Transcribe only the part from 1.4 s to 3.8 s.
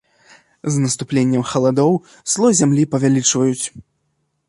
халадоў слой зямлі павялічваюць.